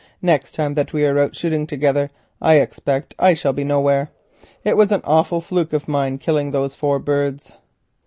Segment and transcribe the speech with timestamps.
[0.23, 2.09] Next time that we are out shooting together
[2.41, 4.09] I expect I shall be nowhere.
[4.63, 7.51] It was an awful fluke of mine killing those four birds."